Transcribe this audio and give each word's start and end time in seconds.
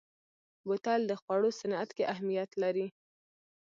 بوتل 0.65 1.01
د 1.07 1.11
خوړو 1.21 1.49
صنعت 1.59 1.89
کې 1.97 2.09
اهمیت 2.13 2.51
لري. 2.63 2.87